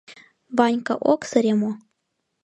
[0.57, 1.71] Ванька ок сыре мо?